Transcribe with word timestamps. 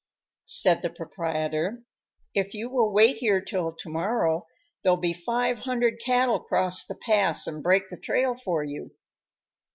Said 0.47 0.81
the 0.81 0.89
proprietor, 0.89 1.83
"If 2.33 2.55
you 2.55 2.71
will 2.71 2.91
wait 2.91 3.17
here 3.17 3.39
till 3.39 3.75
to 3.75 3.87
morrow, 3.87 4.47
there'll 4.81 4.97
be 4.97 5.13
five 5.13 5.59
hundred 5.59 5.99
cattle 6.03 6.39
cross 6.39 6.83
the 6.83 6.95
pass 6.95 7.45
and 7.45 7.61
break 7.61 7.87
the 7.91 7.97
trail 7.97 8.33
for 8.33 8.63
you." 8.63 8.95